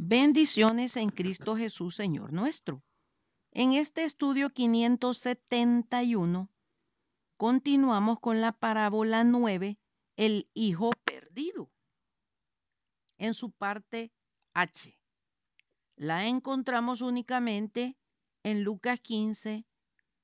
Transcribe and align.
Bendiciones 0.00 0.96
en 0.96 1.10
Cristo 1.10 1.56
Jesús, 1.56 1.96
Señor 1.96 2.32
nuestro. 2.32 2.84
En 3.50 3.72
este 3.72 4.04
estudio 4.04 4.50
571 4.50 6.48
continuamos 7.36 8.20
con 8.20 8.40
la 8.40 8.52
parábola 8.52 9.24
9, 9.24 9.76
el 10.16 10.48
hijo 10.54 10.92
perdido. 11.02 11.72
En 13.16 13.34
su 13.34 13.50
parte 13.50 14.12
H. 14.54 14.96
La 15.96 16.28
encontramos 16.28 17.00
únicamente 17.00 17.98
en 18.44 18.62
Lucas 18.62 19.00
15, 19.00 19.66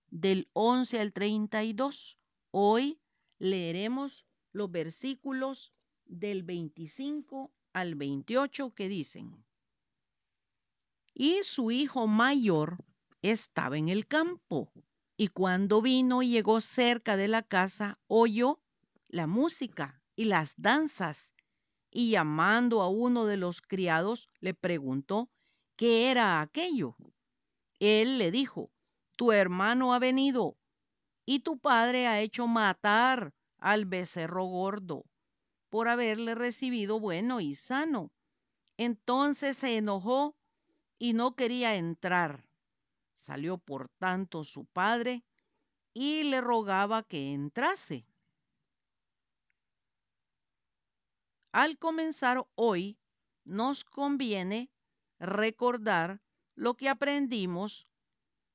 del 0.07 0.49
11 0.53 1.01
al 1.01 1.13
32. 1.13 2.21
Hoy 2.53 3.01
leeremos 3.41 4.29
los 4.53 4.71
versículos 4.71 5.75
del 6.05 6.45
25 6.45 7.53
al 7.73 7.97
28 7.97 8.73
que 8.73 8.87
dicen, 8.87 9.45
y 11.15 11.43
su 11.45 11.71
hijo 11.71 12.07
mayor 12.09 12.79
estaba 13.23 13.79
en 13.79 13.89
el 13.89 14.07
campo. 14.07 14.73
Y 15.17 15.29
cuando 15.29 15.81
vino 15.81 16.23
y 16.23 16.29
llegó 16.29 16.61
cerca 16.61 17.17
de 17.17 17.29
la 17.29 17.43
casa, 17.43 17.99
oyó 18.09 18.61
la 19.09 19.29
música 19.29 20.03
y 20.17 20.25
las 20.25 20.55
danzas. 20.57 21.35
Y 21.91 22.11
llamando 22.11 22.83
a 22.83 22.89
uno 22.89 23.25
de 23.25 23.37
los 23.37 23.63
criados, 23.63 24.29
le 24.41 24.55
preguntó 24.55 25.31
qué 25.77 26.11
era 26.11 26.41
aquello. 26.41 26.97
Él 27.79 28.19
le 28.19 28.33
dijo, 28.33 28.73
tu 29.17 29.31
hermano 29.31 29.95
ha 29.95 30.01
venido 30.01 30.57
y 31.25 31.41
tu 31.41 31.59
padre 31.59 32.09
ha 32.09 32.21
hecho 32.21 32.49
matar 32.49 33.33
al 33.59 33.87
becerro 33.87 34.45
gordo 34.45 35.05
por 35.71 35.89
haberle 35.89 36.35
recibido 36.35 36.99
bueno 36.99 37.41
y 37.41 37.55
sano. 37.55 38.11
Entonces 38.77 39.57
se 39.57 39.77
enojó 39.77 40.37
y 41.05 41.13
no 41.13 41.37
quería 41.37 41.77
entrar. 41.77 42.49
Salió 43.13 43.59
por 43.59 43.91
tanto 43.99 44.43
su 44.43 44.65
padre 44.65 45.23
y 45.93 46.23
le 46.23 46.41
rogaba 46.41 47.03
que 47.03 47.35
entrase. 47.35 48.07
Al 51.53 51.77
comenzar 51.77 52.49
hoy, 52.55 52.99
nos 53.45 53.85
conviene 53.85 54.71
recordar 55.19 56.23
lo 56.55 56.75
que 56.75 56.89
aprendimos 56.89 57.87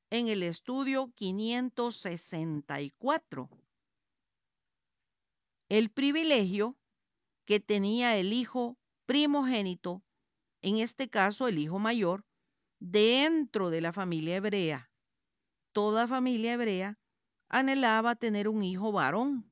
en 0.10 0.28
el 0.28 0.42
estudio 0.42 1.14
564. 1.14 3.48
El 5.70 5.92
privilegio 5.92 6.80
que 7.46 7.60
tenía 7.60 8.18
el 8.18 8.34
hijo 8.34 8.76
primogénito, 9.06 10.02
en 10.64 10.78
este 10.78 11.12
caso 11.12 11.48
el 11.48 11.60
hijo 11.60 11.78
mayor, 11.78 12.26
dentro 12.80 13.70
de 13.70 13.82
la 13.82 13.94
familia 13.94 14.38
hebrea. 14.38 14.90
Toda 15.74 16.08
familia 16.08 16.54
hebrea 16.54 16.98
anhelaba 17.50 18.16
tener 18.16 18.48
un 18.48 18.64
hijo 18.64 18.92
varón. 18.92 19.52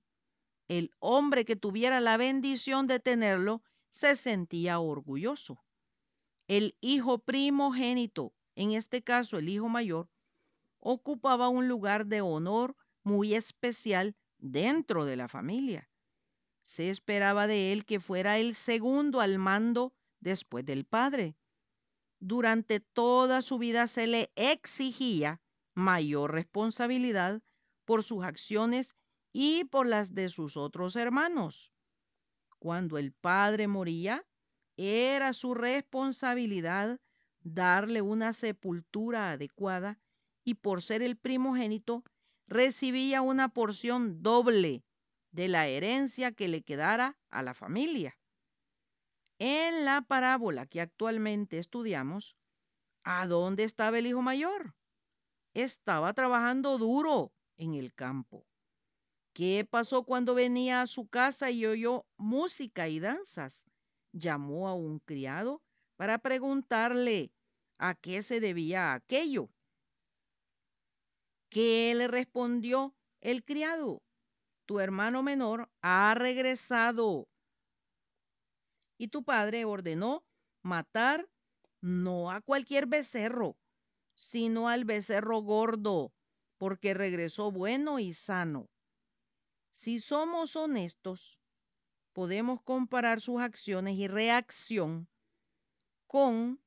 El 0.67 0.91
hombre 0.99 1.45
que 1.45 1.55
tuviera 1.55 1.99
la 1.99 2.17
bendición 2.17 2.87
de 2.87 2.99
tenerlo 2.99 3.61
se 3.89 4.15
sentía 4.15 4.79
orgulloso. 4.79 5.63
El 6.47 6.75
hijo 6.81 7.19
primogénito, 7.19 8.33
en 8.55 8.71
este 8.71 9.03
caso 9.03 9.37
el 9.37 9.49
hijo 9.49 9.67
mayor, 9.69 10.09
ocupaba 10.79 11.49
un 11.49 11.67
lugar 11.67 12.05
de 12.05 12.21
honor 12.21 12.75
muy 13.03 13.33
especial 13.33 14.15
dentro 14.37 15.05
de 15.05 15.17
la 15.17 15.27
familia. 15.27 15.89
Se 16.63 16.89
esperaba 16.89 17.47
de 17.47 17.71
él 17.73 17.85
que 17.85 17.99
fuera 17.99 18.37
el 18.37 18.55
segundo 18.55 19.21
al 19.21 19.37
mando 19.39 19.93
después 20.19 20.65
del 20.65 20.85
padre 20.85 21.35
durante 22.19 22.79
toda 22.79 23.41
su 23.41 23.57
vida 23.57 23.87
se 23.87 24.07
le 24.07 24.31
exigía 24.35 25.41
mayor 25.75 26.33
responsabilidad 26.33 27.41
por 27.85 28.03
sus 28.03 28.23
acciones 28.23 28.95
y 29.31 29.65
por 29.65 29.85
las 29.85 30.13
de 30.15 30.29
sus 30.29 30.57
otros 30.57 30.95
hermanos. 30.95 31.71
Cuando 32.59 32.97
el 32.97 33.13
padre 33.13 33.67
moría, 33.67 34.25
era 34.77 35.33
su 35.33 35.53
responsabilidad 35.53 36.99
darle 37.41 38.01
una 38.01 38.33
sepultura 38.33 39.31
adecuada 39.31 39.99
y 40.43 40.55
por 40.55 40.81
ser 40.81 41.01
el 41.01 41.17
primogénito, 41.17 42.03
recibía 42.47 43.21
una 43.21 43.49
porción 43.49 44.21
doble 44.21 44.83
de 45.31 45.47
la 45.47 45.67
herencia 45.67 46.31
que 46.31 46.47
le 46.47 46.61
quedara 46.61 47.17
a 47.29 47.43
la 47.43 47.53
familia. 47.53 48.17
En 49.39 49.85
la 49.85 50.01
parábola 50.01 50.65
que 50.65 50.81
actualmente 50.81 51.59
estudiamos, 51.59 52.35
¿a 53.03 53.27
dónde 53.27 53.63
estaba 53.63 53.99
el 53.99 54.07
hijo 54.07 54.21
mayor? 54.21 54.75
Estaba 55.53 56.13
trabajando 56.13 56.77
duro 56.79 57.31
en 57.57 57.75
el 57.75 57.93
campo. 57.93 58.47
¿Qué 59.33 59.67
pasó 59.69 60.03
cuando 60.03 60.33
venía 60.33 60.81
a 60.81 60.87
su 60.87 61.07
casa 61.07 61.51
y 61.51 61.67
oyó 61.67 62.07
música 62.17 62.89
y 62.89 62.99
danzas? 62.99 63.65
Llamó 64.11 64.67
a 64.67 64.73
un 64.73 64.97
criado 64.99 65.61
para 65.95 66.17
preguntarle 66.17 67.31
a 67.77 67.93
qué 67.93 68.23
se 68.23 68.39
debía 68.39 68.95
aquello. 68.95 69.51
¿Qué 71.49 71.93
le 71.95 72.07
respondió 72.07 72.95
el 73.21 73.43
criado? 73.43 74.01
Tu 74.65 74.79
hermano 74.79 75.21
menor 75.21 75.69
ha 75.81 76.15
regresado 76.15 77.27
y 78.97 79.09
tu 79.09 79.23
padre 79.23 79.65
ordenó 79.65 80.23
matar 80.61 81.27
no 81.81 82.31
a 82.31 82.41
cualquier 82.41 82.87
becerro, 82.87 83.57
sino 84.15 84.67
al 84.67 84.85
becerro 84.85 85.41
gordo, 85.41 86.11
porque 86.57 86.93
regresó 86.93 87.51
bueno 87.51 87.99
y 87.99 88.13
sano. 88.13 88.67
Si 89.69 89.99
somos 89.99 90.55
honestos, 90.55 91.39
podemos 92.13 92.61
comparar 92.63 93.21
sus 93.21 93.41
acciones 93.41 93.95
y 93.95 94.07
reacción 94.07 95.07
con 96.07 96.59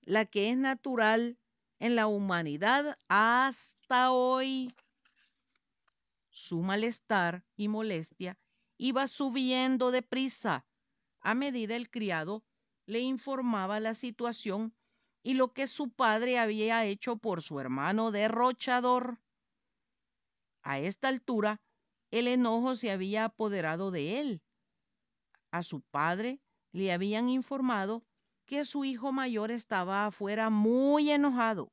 la 0.00 0.24
que 0.24 0.50
es 0.50 0.56
natural 0.56 1.38
en 1.78 1.96
la 1.96 2.06
humanidad 2.06 2.98
hasta 3.08 4.12
hoy. 4.12 4.74
Su 6.30 6.62
malestar 6.62 7.44
y 7.56 7.68
molestia 7.68 8.38
iba 8.78 9.06
subiendo 9.06 9.90
deprisa 9.90 10.64
a 11.24 11.34
medida 11.34 11.74
el 11.74 11.90
criado 11.90 12.44
le 12.86 13.00
informaba 13.00 13.80
la 13.80 13.94
situación 13.94 14.74
y 15.22 15.34
lo 15.34 15.52
que 15.52 15.66
su 15.66 15.90
padre 15.90 16.38
había 16.38 16.84
hecho 16.84 17.16
por 17.16 17.42
su 17.42 17.58
hermano 17.58 18.10
derrochador. 18.10 19.18
A 20.62 20.78
esta 20.78 21.08
altura, 21.08 21.62
el 22.10 22.28
enojo 22.28 22.74
se 22.74 22.90
había 22.90 23.24
apoderado 23.24 23.90
de 23.90 24.20
él. 24.20 24.42
A 25.50 25.62
su 25.62 25.80
padre 25.80 26.40
le 26.72 26.92
habían 26.92 27.30
informado 27.30 28.04
que 28.44 28.66
su 28.66 28.84
hijo 28.84 29.10
mayor 29.10 29.50
estaba 29.50 30.06
afuera 30.06 30.50
muy 30.50 31.10
enojado. 31.10 31.72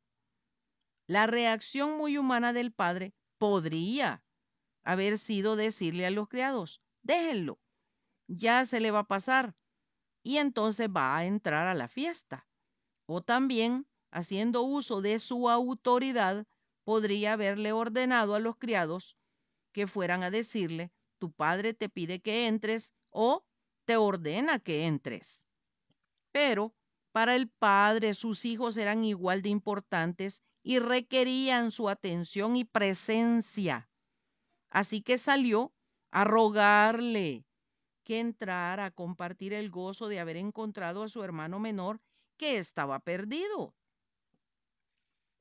La 1.07 1.27
reacción 1.27 1.97
muy 1.97 2.17
humana 2.17 2.53
del 2.53 2.71
padre 2.71 3.13
podría 3.37 4.23
haber 4.83 5.17
sido 5.17 5.57
decirle 5.57 6.05
a 6.05 6.11
los 6.11 6.29
criados, 6.29 6.81
déjenlo, 7.01 7.59
ya 8.35 8.65
se 8.65 8.79
le 8.79 8.91
va 8.91 8.99
a 8.99 9.07
pasar 9.07 9.55
y 10.23 10.37
entonces 10.37 10.87
va 10.89 11.17
a 11.17 11.25
entrar 11.25 11.67
a 11.67 11.73
la 11.73 11.87
fiesta. 11.87 12.47
O 13.05 13.21
también, 13.21 13.87
haciendo 14.11 14.61
uso 14.61 15.01
de 15.01 15.19
su 15.19 15.49
autoridad, 15.49 16.45
podría 16.83 17.33
haberle 17.33 17.73
ordenado 17.73 18.35
a 18.35 18.39
los 18.39 18.57
criados 18.57 19.17
que 19.73 19.87
fueran 19.87 20.23
a 20.23 20.31
decirle, 20.31 20.91
tu 21.19 21.31
padre 21.31 21.73
te 21.73 21.89
pide 21.89 22.21
que 22.21 22.47
entres 22.47 22.93
o 23.09 23.45
te 23.85 23.97
ordena 23.97 24.59
que 24.59 24.85
entres. 24.85 25.45
Pero 26.31 26.73
para 27.11 27.35
el 27.35 27.49
padre 27.49 28.13
sus 28.13 28.45
hijos 28.45 28.77
eran 28.77 29.03
igual 29.03 29.41
de 29.41 29.49
importantes 29.49 30.41
y 30.63 30.79
requerían 30.79 31.71
su 31.71 31.89
atención 31.89 32.55
y 32.55 32.63
presencia. 32.63 33.89
Así 34.69 35.01
que 35.01 35.17
salió 35.17 35.73
a 36.11 36.23
rogarle 36.23 37.45
que 38.03 38.19
entrara 38.19 38.85
a 38.85 38.91
compartir 38.91 39.53
el 39.53 39.69
gozo 39.69 40.07
de 40.07 40.19
haber 40.19 40.37
encontrado 40.37 41.03
a 41.03 41.09
su 41.09 41.23
hermano 41.23 41.59
menor 41.59 42.01
que 42.37 42.57
estaba 42.57 42.99
perdido. 42.99 43.75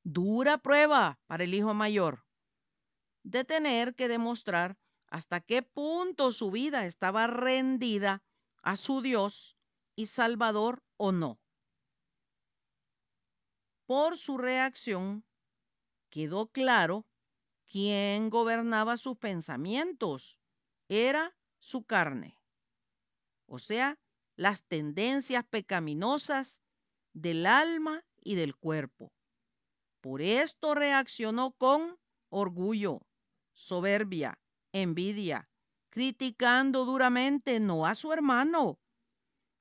Dura 0.02 0.58
prueba 0.58 1.20
para 1.26 1.44
el 1.44 1.54
hijo 1.54 1.74
mayor 1.74 2.24
de 3.22 3.44
tener 3.44 3.94
que 3.94 4.08
demostrar 4.08 4.78
hasta 5.08 5.40
qué 5.40 5.62
punto 5.62 6.32
su 6.32 6.50
vida 6.50 6.86
estaba 6.86 7.26
rendida 7.26 8.22
a 8.62 8.76
su 8.76 9.02
Dios 9.02 9.56
y 9.96 10.06
Salvador 10.06 10.82
o 10.96 11.12
no. 11.12 11.40
Por 13.86 14.16
su 14.16 14.38
reacción 14.38 15.24
quedó 16.10 16.46
claro 16.48 17.06
quién 17.66 18.30
gobernaba 18.30 18.96
sus 18.96 19.16
pensamientos. 19.16 20.38
Era 20.88 21.36
su 21.58 21.84
carne 21.84 22.39
o 23.50 23.58
sea, 23.58 23.99
las 24.37 24.62
tendencias 24.62 25.44
pecaminosas 25.44 26.62
del 27.12 27.47
alma 27.47 28.05
y 28.23 28.37
del 28.37 28.55
cuerpo. 28.56 29.12
Por 30.00 30.23
esto 30.23 30.75
reaccionó 30.76 31.50
con 31.50 31.99
orgullo, 32.29 33.00
soberbia, 33.52 34.38
envidia, 34.73 35.50
criticando 35.91 36.85
duramente 36.85 37.58
no 37.58 37.87
a 37.87 37.97
su 37.97 38.12
hermano, 38.12 38.79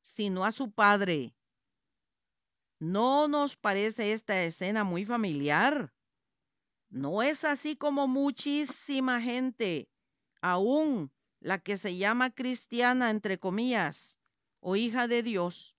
sino 0.04 0.46
a 0.46 0.52
su 0.52 0.72
padre. 0.72 1.34
¿No 2.78 3.28
nos 3.28 3.58
parece 3.58 4.14
esta 4.14 4.44
escena 4.44 4.84
muy 4.84 5.04
familiar? 5.04 5.92
No 6.90 7.24
es 7.24 7.44
así 7.44 7.76
como 7.76 8.08
muchísima 8.08 9.20
gente, 9.20 9.90
aún 10.42 11.12
la 11.40 11.60
que 11.60 11.78
se 11.78 11.96
llama 11.96 12.32
cristiana, 12.32 13.10
entre 13.10 13.40
comillas, 13.40 14.20
o 14.60 14.76
hija 14.76 15.08
de 15.08 15.24
Dios, 15.24 15.78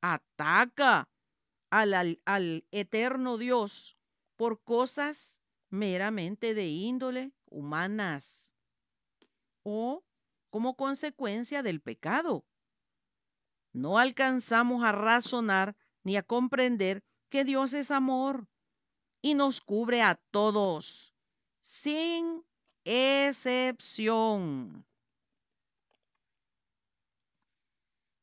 ataca 0.00 1.08
al, 1.70 2.20
al, 2.24 2.66
eterno 2.70 3.38
Dios 3.38 3.96
por 4.36 4.62
cosas 4.62 5.40
meramente 5.70 6.54
de 6.54 6.68
índole 6.68 7.32
humanas 7.46 8.52
o 9.62 10.04
como 10.50 10.76
consecuencia 10.76 11.62
del 11.62 11.80
pecado. 11.80 12.44
No 13.72 13.98
alcanzamos 13.98 14.84
a 14.84 14.92
razonar 14.92 15.76
ni 16.02 16.16
a 16.16 16.22
comprender 16.22 17.02
que 17.28 17.44
Dios 17.44 17.74
es 17.74 17.90
amor 17.90 18.48
y 19.20 19.34
nos 19.34 19.60
cubre 19.60 20.00
a 20.02 20.14
todos, 20.30 21.14
sin 21.60 22.44
excepción. 22.84 24.85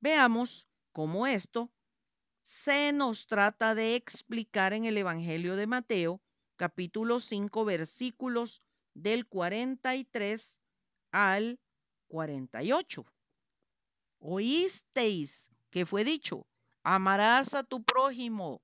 Veamos 0.03 0.67
cómo 0.91 1.27
esto 1.27 1.71
se 2.41 2.91
nos 2.91 3.25
trata 3.25 3.73
de 3.73 3.95
explicar 3.95 4.73
en 4.73 4.83
el 4.83 4.97
Evangelio 4.97 5.55
de 5.55 5.65
Mateo, 5.65 6.21
capítulo 6.57 7.21
5, 7.21 7.63
versículos 7.63 8.61
del 8.94 9.25
43 9.25 10.59
al 11.13 11.57
48. 12.09 13.05
Oísteis 14.19 15.50
que 15.69 15.85
fue 15.85 16.03
dicho, 16.03 16.45
amarás 16.83 17.53
a 17.53 17.63
tu 17.63 17.81
prójimo 17.81 18.61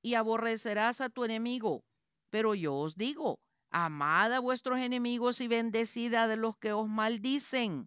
y 0.00 0.14
aborrecerás 0.14 1.02
a 1.02 1.10
tu 1.10 1.24
enemigo. 1.24 1.84
Pero 2.30 2.54
yo 2.54 2.74
os 2.74 2.96
digo, 2.96 3.38
amad 3.68 4.32
a 4.32 4.40
vuestros 4.40 4.78
enemigos 4.78 5.42
y 5.42 5.46
bendecid 5.46 6.14
a 6.14 6.34
los 6.36 6.56
que 6.56 6.72
os 6.72 6.88
maldicen. 6.88 7.86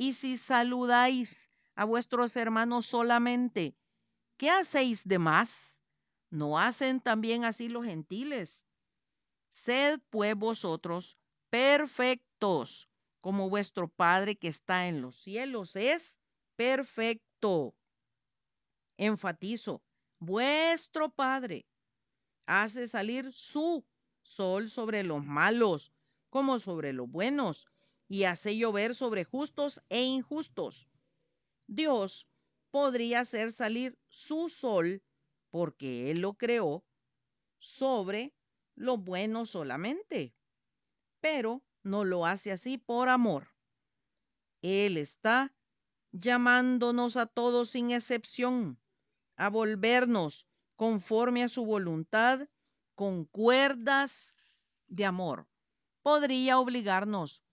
Y 0.00 0.14
si 0.14 0.38
saludáis 0.38 1.52
a 1.74 1.84
vuestros 1.84 2.34
hermanos 2.34 2.86
solamente, 2.86 3.76
¿qué 4.38 4.48
hacéis 4.48 5.06
de 5.06 5.18
más? 5.18 5.82
¿No 6.30 6.58
hacen 6.58 7.02
también 7.02 7.44
así 7.44 7.68
los 7.68 7.84
gentiles? 7.84 8.66
Sed 9.50 10.00
pues 10.08 10.34
vosotros 10.34 11.18
perfectos, 11.50 12.88
como 13.20 13.50
vuestro 13.50 13.88
Padre 13.88 14.36
que 14.36 14.48
está 14.48 14.88
en 14.88 15.02
los 15.02 15.16
cielos 15.16 15.76
es 15.76 16.18
perfecto. 16.56 17.74
Enfatizo, 18.96 19.82
vuestro 20.18 21.10
Padre 21.10 21.66
hace 22.46 22.88
salir 22.88 23.30
su 23.34 23.84
sol 24.22 24.70
sobre 24.70 25.02
los 25.02 25.22
malos 25.26 25.92
como 26.30 26.58
sobre 26.58 26.94
los 26.94 27.06
buenos 27.06 27.66
y 28.10 28.24
hace 28.24 28.56
llover 28.56 28.96
sobre 28.96 29.22
justos 29.22 29.80
e 29.88 30.02
injustos. 30.02 30.88
Dios 31.68 32.28
podría 32.72 33.20
hacer 33.20 33.52
salir 33.52 33.96
su 34.08 34.48
sol 34.48 35.00
porque 35.50 36.10
Él 36.10 36.20
lo 36.20 36.34
creó 36.34 36.84
sobre 37.58 38.34
lo 38.74 38.98
bueno 38.98 39.46
solamente, 39.46 40.34
pero 41.20 41.62
no 41.84 42.04
lo 42.04 42.26
hace 42.26 42.50
así 42.50 42.78
por 42.78 43.08
amor. 43.08 43.54
Él 44.60 44.96
está 44.96 45.54
llamándonos 46.10 47.16
a 47.16 47.26
todos 47.26 47.70
sin 47.70 47.92
excepción 47.92 48.76
a 49.36 49.50
volvernos 49.50 50.48
conforme 50.74 51.44
a 51.44 51.48
su 51.48 51.64
voluntad 51.64 52.48
con 52.96 53.24
cuerdas 53.24 54.34
de 54.88 55.04
amor. 55.04 55.46
Podría 56.02 56.58
obligarnos, 56.58 57.44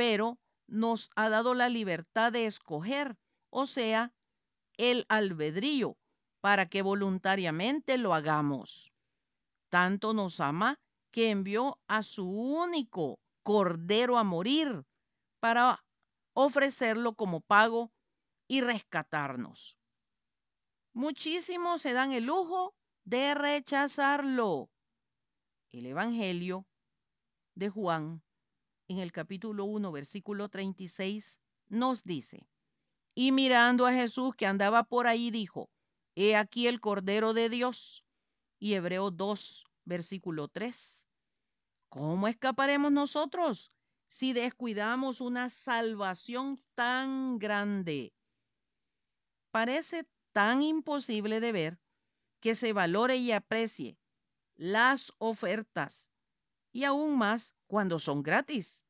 pero 0.00 0.38
nos 0.66 1.10
ha 1.14 1.28
dado 1.28 1.52
la 1.52 1.68
libertad 1.68 2.32
de 2.32 2.46
escoger, 2.46 3.18
o 3.50 3.66
sea, 3.66 4.14
el 4.78 5.04
albedrío, 5.10 5.98
para 6.40 6.70
que 6.70 6.80
voluntariamente 6.80 7.98
lo 7.98 8.14
hagamos. 8.14 8.94
Tanto 9.68 10.14
nos 10.14 10.40
ama 10.40 10.80
que 11.10 11.28
envió 11.28 11.78
a 11.86 12.02
su 12.02 12.30
único 12.30 13.20
cordero 13.42 14.16
a 14.16 14.24
morir 14.24 14.86
para 15.38 15.84
ofrecerlo 16.32 17.12
como 17.12 17.42
pago 17.42 17.92
y 18.48 18.62
rescatarnos. 18.62 19.76
Muchísimos 20.94 21.82
se 21.82 21.92
dan 21.92 22.12
el 22.12 22.24
lujo 22.24 22.74
de 23.04 23.34
rechazarlo. 23.34 24.70
El 25.72 25.84
Evangelio 25.84 26.64
de 27.54 27.68
Juan, 27.68 28.22
en 28.90 28.98
el 28.98 29.12
capítulo 29.12 29.66
1, 29.66 29.92
versículo 29.92 30.48
36, 30.48 31.38
nos 31.68 32.02
dice, 32.02 32.44
y 33.14 33.30
mirando 33.30 33.86
a 33.86 33.92
Jesús 33.92 34.34
que 34.34 34.46
andaba 34.46 34.82
por 34.82 35.06
ahí, 35.06 35.30
dijo, 35.30 35.70
He 36.16 36.34
aquí 36.34 36.66
el 36.66 36.80
Cordero 36.80 37.32
de 37.32 37.48
Dios. 37.48 38.04
Y 38.58 38.74
Hebreo 38.74 39.12
2, 39.12 39.64
versículo 39.84 40.48
3. 40.48 41.06
¿Cómo 41.88 42.26
escaparemos 42.26 42.90
nosotros 42.90 43.70
si 44.08 44.32
descuidamos 44.32 45.20
una 45.20 45.50
salvación 45.50 46.60
tan 46.74 47.38
grande? 47.38 48.12
Parece 49.52 50.04
tan 50.32 50.62
imposible 50.62 51.38
de 51.38 51.52
ver 51.52 51.80
que 52.40 52.56
se 52.56 52.72
valore 52.72 53.18
y 53.18 53.30
aprecie 53.30 53.96
las 54.56 55.12
ofertas 55.18 56.10
y 56.72 56.84
aún 56.84 57.18
más 57.18 57.54
cuando 57.70 58.00
son 58.00 58.24
gratis. 58.24 58.84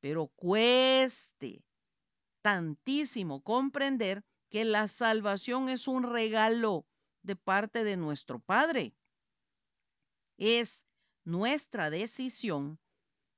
Pero 0.00 0.28
cueste 0.28 1.62
tantísimo 2.40 3.42
comprender 3.42 4.24
que 4.48 4.64
la 4.64 4.88
salvación 4.88 5.68
es 5.68 5.86
un 5.86 6.02
regalo 6.02 6.86
de 7.22 7.36
parte 7.36 7.84
de 7.84 7.98
nuestro 7.98 8.38
Padre. 8.38 8.94
Es 10.38 10.86
nuestra 11.24 11.90
decisión 11.90 12.78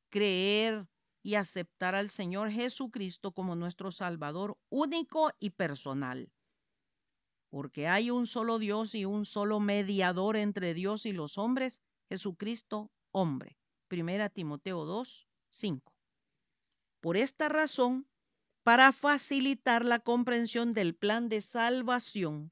creer 0.08 0.86
y 1.24 1.34
aceptar 1.34 1.96
al 1.96 2.08
Señor 2.08 2.52
Jesucristo 2.52 3.32
como 3.32 3.56
nuestro 3.56 3.90
Salvador 3.90 4.56
único 4.70 5.32
y 5.40 5.50
personal 5.50 6.30
porque 7.48 7.88
hay 7.88 8.10
un 8.10 8.26
solo 8.26 8.58
Dios 8.58 8.94
y 8.94 9.04
un 9.06 9.24
solo 9.24 9.60
mediador 9.60 10.36
entre 10.36 10.74
Dios 10.74 11.06
y 11.06 11.12
los 11.12 11.38
hombres, 11.38 11.80
Jesucristo 12.10 12.90
hombre. 13.12 13.56
Primera 13.88 14.28
Timoteo 14.28 14.84
2, 14.84 15.28
5. 15.48 15.92
Por 17.00 17.16
esta 17.16 17.48
razón, 17.48 18.08
para 18.64 18.92
facilitar 18.92 19.84
la 19.84 20.00
comprensión 20.00 20.74
del 20.74 20.94
plan 20.94 21.28
de 21.28 21.40
salvación, 21.40 22.50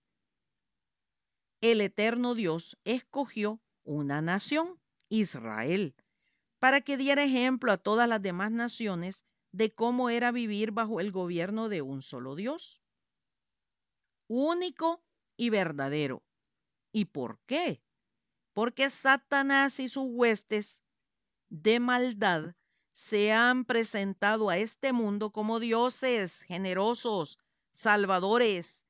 el 1.61 1.81
eterno 1.81 2.35
Dios 2.35 2.79
escogió 2.85 3.61
una 3.83 4.23
nación, 4.23 4.79
Israel, 5.09 5.97
para 6.61 6.81
que 6.81 6.97
diera 6.97 7.25
ejemplo 7.25 7.73
a 7.73 7.79
todas 7.79 8.09
las 8.09 8.23
demás 8.23 8.53
naciones 8.53 9.25
de 9.51 9.75
cómo 9.75 10.11
era 10.11 10.31
vivir 10.31 10.71
bajo 10.71 11.01
el 11.01 11.11
gobierno 11.11 11.69
de 11.69 11.83
un 11.83 12.01
solo 12.03 12.37
Dios 12.37 12.81
único 14.29 15.03
y 15.37 15.51
verdadero. 15.51 16.23
¿Y 16.93 17.07
por 17.07 17.41
qué? 17.47 17.83
Porque 18.53 18.89
Satanás 18.89 19.81
y 19.81 19.89
sus 19.89 20.07
huestes 20.09 20.84
de 21.63 21.79
maldad 21.79 22.57
se 22.93 23.33
han 23.33 23.65
presentado 23.65 24.51
a 24.51 24.59
este 24.59 24.93
mundo 24.93 25.31
como 25.31 25.61
dioses 25.61 26.43
generosos, 26.43 27.39
salvadores, 27.71 28.87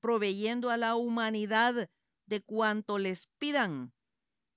proveyendo 0.00 0.70
a 0.70 0.78
la 0.78 0.94
humanidad 0.94 1.90
de 2.24 2.40
cuanto 2.40 2.98
les 2.98 3.26
pidan, 3.38 3.92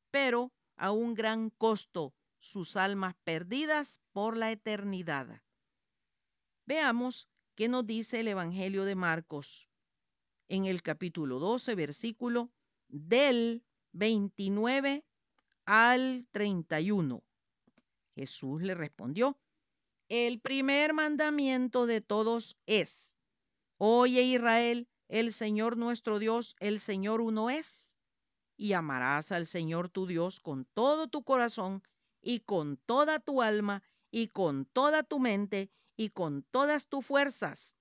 pero 0.10 0.54
a 0.78 0.92
un 0.92 1.16
gran 1.16 1.50
costo, 1.50 2.14
sus 2.38 2.78
almas 2.78 3.16
perdidas 3.26 4.00
por 4.14 4.38
la 4.38 4.52
eternidad. 4.52 5.42
Veamos 6.66 7.28
qué 7.56 7.68
nos 7.68 7.86
dice 7.86 8.22
el 8.22 8.30
Evangelio 8.30 8.86
de 8.86 8.96
Marcos 8.96 9.70
en 10.48 10.66
el 10.66 10.82
capítulo 10.82 11.40
12, 11.40 11.76
versículo 11.76 12.52
del 12.88 13.66
29 13.92 15.04
al 15.66 16.26
31. 16.32 17.22
Jesús 18.20 18.62
le 18.62 18.76
respondió, 18.76 19.40
el 20.10 20.42
primer 20.42 20.92
mandamiento 20.92 21.86
de 21.86 22.02
todos 22.02 22.60
es, 22.66 23.18
oye 23.78 24.24
Israel, 24.24 24.90
el 25.08 25.32
Señor 25.32 25.78
nuestro 25.78 26.20
Dios, 26.20 26.58
el 26.60 26.82
Señor 26.82 27.22
uno 27.22 27.50
es, 27.50 27.98
y 28.58 28.74
amarás 28.74 29.32
al 29.32 29.48
Señor 29.48 29.88
tu 29.88 30.06
Dios 30.06 30.42
con 30.42 30.66
todo 30.66 31.08
tu 31.08 31.24
corazón 31.24 31.82
y 32.22 32.42
con 32.42 32.76
toda 32.76 33.22
tu 33.22 33.42
alma 33.42 33.84
y 34.12 34.28
con 34.28 34.66
toda 34.66 35.04
tu 35.04 35.20
mente 35.20 35.72
y 35.96 36.10
con 36.10 36.44
todas 36.44 36.90
tus 36.90 37.06
fuerzas. 37.06 37.78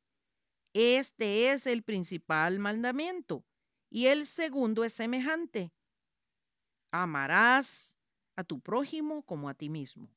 Este 0.72 1.50
es 1.50 1.66
el 1.66 1.82
principal 1.82 2.60
mandamiento. 2.60 3.44
Y 3.90 4.06
el 4.06 4.24
segundo 4.26 4.84
es 4.84 4.92
semejante. 4.92 5.72
Amarás 6.92 7.98
a 8.36 8.44
tu 8.44 8.60
prójimo 8.60 9.22
como 9.24 9.48
a 9.48 9.54
ti 9.54 9.68
mismo. 9.68 10.08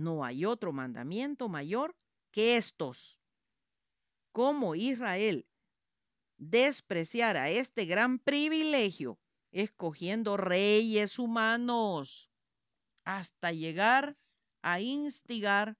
No 0.00 0.24
hay 0.24 0.46
otro 0.46 0.72
mandamiento 0.72 1.50
mayor 1.50 1.94
que 2.30 2.56
estos. 2.56 3.20
Como 4.32 4.74
Israel 4.74 5.46
despreciara 6.38 7.50
este 7.50 7.84
gran 7.84 8.18
privilegio, 8.18 9.18
escogiendo 9.52 10.38
reyes 10.38 11.18
humanos, 11.18 12.30
hasta 13.04 13.52
llegar 13.52 14.16
a 14.62 14.80
instigar 14.80 15.76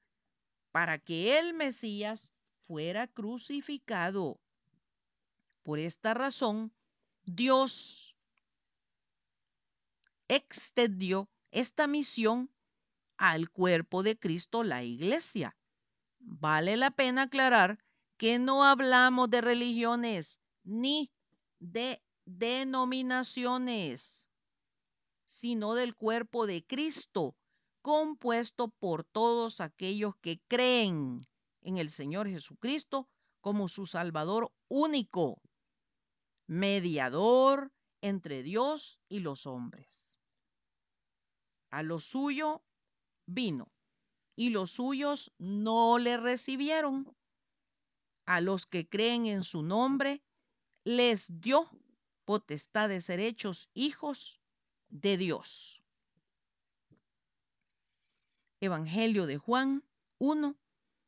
para 0.70 0.98
que 0.98 1.38
el 1.38 1.54
Mesías 1.54 2.34
fuera 2.58 3.06
crucificado. 3.06 4.38
Por 5.62 5.78
esta 5.78 6.12
razón, 6.12 6.74
Dios 7.24 8.18
extendió 10.28 11.26
esta 11.52 11.86
misión 11.86 12.50
al 13.20 13.50
cuerpo 13.50 14.02
de 14.02 14.18
Cristo, 14.18 14.64
la 14.64 14.82
iglesia. 14.82 15.54
Vale 16.20 16.78
la 16.78 16.90
pena 16.90 17.24
aclarar 17.24 17.78
que 18.16 18.38
no 18.38 18.64
hablamos 18.64 19.28
de 19.28 19.42
religiones 19.42 20.40
ni 20.64 21.12
de 21.58 22.02
denominaciones, 22.24 24.30
sino 25.26 25.74
del 25.74 25.94
cuerpo 25.94 26.46
de 26.46 26.64
Cristo, 26.64 27.36
compuesto 27.82 28.68
por 28.68 29.04
todos 29.04 29.60
aquellos 29.60 30.14
que 30.22 30.40
creen 30.48 31.20
en 31.60 31.76
el 31.76 31.90
Señor 31.90 32.26
Jesucristo 32.26 33.06
como 33.42 33.68
su 33.68 33.84
Salvador 33.84 34.50
único, 34.68 35.42
mediador 36.46 37.70
entre 38.00 38.42
Dios 38.42 38.98
y 39.10 39.20
los 39.20 39.46
hombres. 39.46 40.18
A 41.68 41.82
lo 41.82 42.00
suyo 42.00 42.62
vino 43.34 43.70
y 44.36 44.50
los 44.50 44.70
suyos 44.70 45.32
no 45.38 45.98
le 45.98 46.16
recibieron. 46.16 47.14
A 48.24 48.40
los 48.40 48.64
que 48.64 48.88
creen 48.88 49.26
en 49.26 49.42
su 49.42 49.62
nombre 49.62 50.22
les 50.84 51.40
dio 51.40 51.68
potestad 52.24 52.88
de 52.88 53.02
ser 53.02 53.20
hechos 53.20 53.68
hijos 53.74 54.40
de 54.88 55.18
Dios. 55.18 55.84
Evangelio 58.60 59.26
de 59.26 59.36
Juan 59.36 59.84
1, 60.18 60.56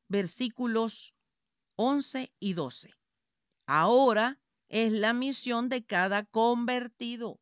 versículos 0.08 1.14
11 1.76 2.32
y 2.38 2.52
12. 2.52 2.92
Ahora 3.66 4.38
es 4.68 4.92
la 4.92 5.14
misión 5.14 5.70
de 5.70 5.86
cada 5.86 6.24
convertido, 6.24 7.40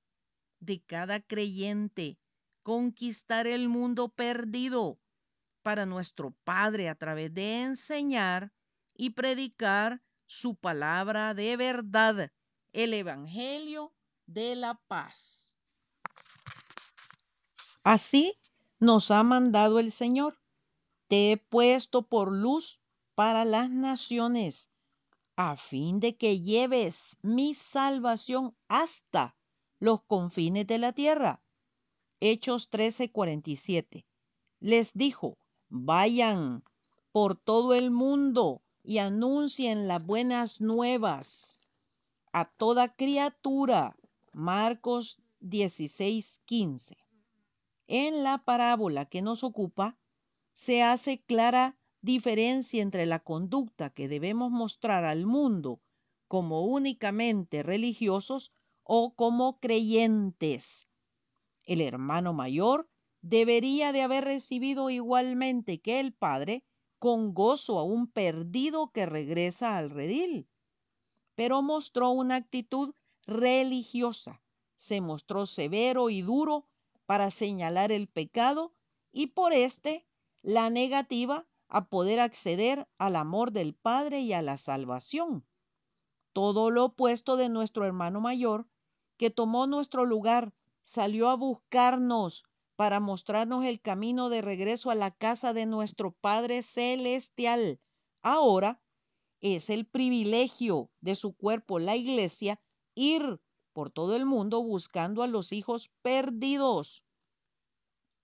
de 0.60 0.80
cada 0.80 1.20
creyente, 1.20 2.19
conquistar 2.62 3.46
el 3.46 3.68
mundo 3.68 4.08
perdido 4.08 4.98
para 5.62 5.86
nuestro 5.86 6.32
Padre 6.44 6.88
a 6.88 6.94
través 6.94 7.32
de 7.34 7.62
enseñar 7.62 8.52
y 8.94 9.10
predicar 9.10 10.02
su 10.26 10.54
palabra 10.54 11.34
de 11.34 11.56
verdad, 11.56 12.32
el 12.72 12.94
Evangelio 12.94 13.92
de 14.26 14.54
la 14.56 14.74
paz. 14.86 15.56
Así 17.82 18.38
nos 18.78 19.10
ha 19.10 19.22
mandado 19.22 19.78
el 19.78 19.90
Señor. 19.90 20.38
Te 21.08 21.32
he 21.32 21.36
puesto 21.36 22.02
por 22.02 22.30
luz 22.30 22.80
para 23.14 23.44
las 23.44 23.70
naciones, 23.70 24.70
a 25.36 25.56
fin 25.56 25.98
de 25.98 26.16
que 26.16 26.40
lleves 26.40 27.16
mi 27.22 27.54
salvación 27.54 28.56
hasta 28.68 29.36
los 29.78 30.02
confines 30.04 30.66
de 30.66 30.78
la 30.78 30.92
tierra. 30.92 31.42
Hechos 32.20 32.70
13:47. 32.70 34.04
Les 34.60 34.92
dijo, 34.92 35.38
vayan 35.70 36.62
por 37.12 37.34
todo 37.36 37.74
el 37.74 37.90
mundo 37.90 38.60
y 38.84 38.98
anuncien 38.98 39.88
las 39.88 40.04
buenas 40.04 40.60
nuevas 40.60 41.60
a 42.32 42.44
toda 42.44 42.94
criatura. 42.94 43.96
Marcos 44.32 45.18
16:15. 45.40 46.96
En 47.86 48.22
la 48.22 48.38
parábola 48.44 49.06
que 49.06 49.22
nos 49.22 49.42
ocupa, 49.42 49.96
se 50.52 50.82
hace 50.82 51.22
clara 51.22 51.78
diferencia 52.02 52.82
entre 52.82 53.06
la 53.06 53.18
conducta 53.20 53.90
que 53.90 54.08
debemos 54.08 54.50
mostrar 54.50 55.04
al 55.04 55.24
mundo 55.24 55.80
como 56.28 56.60
únicamente 56.60 57.62
religiosos 57.62 58.52
o 58.84 59.14
como 59.14 59.58
creyentes. 59.58 60.86
El 61.70 61.82
hermano 61.82 62.32
mayor 62.32 62.88
debería 63.22 63.92
de 63.92 64.02
haber 64.02 64.24
recibido 64.24 64.90
igualmente 64.90 65.80
que 65.80 66.00
el 66.00 66.12
padre 66.12 66.64
con 66.98 67.32
gozo 67.32 67.78
a 67.78 67.84
un 67.84 68.10
perdido 68.10 68.90
que 68.90 69.06
regresa 69.06 69.78
al 69.78 69.90
redil, 69.90 70.48
pero 71.36 71.62
mostró 71.62 72.10
una 72.10 72.34
actitud 72.34 72.92
religiosa, 73.24 74.42
se 74.74 75.00
mostró 75.00 75.46
severo 75.46 76.10
y 76.10 76.22
duro 76.22 76.66
para 77.06 77.30
señalar 77.30 77.92
el 77.92 78.08
pecado 78.08 78.74
y 79.12 79.28
por 79.28 79.52
este 79.52 80.04
la 80.42 80.70
negativa 80.70 81.46
a 81.68 81.88
poder 81.88 82.18
acceder 82.18 82.88
al 82.98 83.14
amor 83.14 83.52
del 83.52 83.76
Padre 83.76 84.18
y 84.22 84.32
a 84.32 84.42
la 84.42 84.56
salvación. 84.56 85.46
Todo 86.32 86.70
lo 86.70 86.86
opuesto 86.86 87.36
de 87.36 87.48
nuestro 87.48 87.84
hermano 87.84 88.20
mayor, 88.20 88.66
que 89.16 89.30
tomó 89.30 89.68
nuestro 89.68 90.04
lugar, 90.04 90.52
salió 90.82 91.28
a 91.28 91.36
buscarnos 91.36 92.44
para 92.76 93.00
mostrarnos 93.00 93.64
el 93.64 93.80
camino 93.80 94.28
de 94.28 94.40
regreso 94.40 94.90
a 94.90 94.94
la 94.94 95.10
casa 95.10 95.52
de 95.52 95.66
nuestro 95.66 96.12
Padre 96.12 96.62
Celestial. 96.62 97.80
Ahora 98.22 98.82
es 99.40 99.70
el 99.70 99.86
privilegio 99.86 100.90
de 101.00 101.14
su 101.14 101.34
cuerpo, 101.34 101.78
la 101.78 101.96
iglesia, 101.96 102.60
ir 102.94 103.40
por 103.72 103.90
todo 103.90 104.16
el 104.16 104.26
mundo 104.26 104.62
buscando 104.62 105.22
a 105.22 105.26
los 105.26 105.52
hijos 105.52 105.90
perdidos 106.02 107.04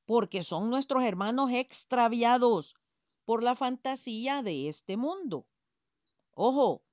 porque 0.07 0.45
son 0.45 0.71
nuestros 0.71 1.03
hermanos 1.03 1.51
extraviados 1.53 2.77
por 3.25 3.43
la 3.43 3.57
fantasía 3.57 4.43
de 4.43 4.69
este 4.69 4.97
mundo. 4.97 5.47
Ojo, 6.33 6.85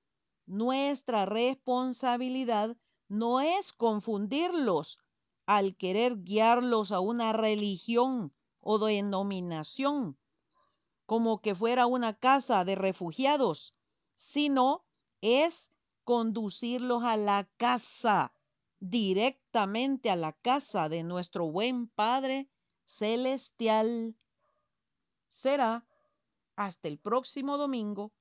nuestra 0.45 1.25
responsabilidad 1.25 2.75
no 3.07 3.39
es 3.39 3.71
confundirlos 3.71 4.99
al 5.45 5.75
querer 5.75 6.23
guiarlos 6.23 6.91
a 6.91 6.99
una 6.99 7.33
religión 7.33 8.33
o 8.59 8.79
denominación 8.79 10.17
como 11.05 11.41
que 11.41 11.53
fuera 11.55 11.85
una 11.85 12.17
casa 12.17 12.63
de 12.65 12.75
refugiados, 12.75 13.75
sino 14.15 14.85
es 15.21 15.71
conducirlos 16.03 17.03
a 17.03 17.17
la 17.17 17.49
casa, 17.57 18.33
directamente 18.79 20.09
a 20.09 20.15
la 20.15 20.33
casa 20.33 20.89
de 20.89 21.03
nuestro 21.03 21.51
buen 21.51 21.87
Padre 21.87 22.49
celestial. 22.85 24.15
Será 25.27 25.85
hasta 26.55 26.87
el 26.87 26.99
próximo 26.99 27.57
domingo 27.57 28.11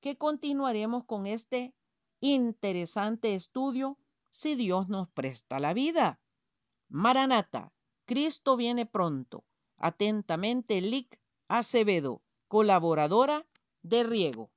que 0.00 0.16
continuaremos 0.16 1.04
con 1.04 1.26
este 1.26 1.74
interesante 2.20 3.34
estudio 3.34 3.98
si 4.30 4.54
Dios 4.54 4.88
nos 4.88 5.08
presta 5.10 5.60
la 5.60 5.74
vida. 5.74 6.20
Maranata, 6.94 7.72
Cristo 8.04 8.54
viene 8.54 8.84
pronto. 8.84 9.46
Atentamente, 9.78 10.82
Lic 10.82 11.18
Acevedo, 11.48 12.22
colaboradora 12.48 13.46
de 13.80 14.04
Riego. 14.04 14.50